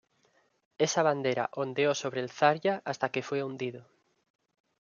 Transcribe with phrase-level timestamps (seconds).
[0.85, 3.85] Esa bandera ondeó sobre el "Zarya" hasta que fue hundido.